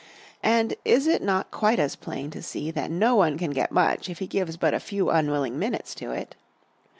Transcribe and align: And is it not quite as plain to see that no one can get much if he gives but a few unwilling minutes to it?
And 0.41 0.73
is 0.83 1.05
it 1.05 1.21
not 1.21 1.51
quite 1.51 1.77
as 1.77 1.95
plain 1.95 2.31
to 2.31 2.41
see 2.41 2.71
that 2.71 2.89
no 2.89 3.13
one 3.15 3.37
can 3.37 3.51
get 3.51 3.71
much 3.71 4.09
if 4.09 4.17
he 4.17 4.25
gives 4.25 4.57
but 4.57 4.73
a 4.73 4.79
few 4.79 5.11
unwilling 5.11 5.59
minutes 5.59 5.93
to 5.93 6.09
it? 6.09 6.35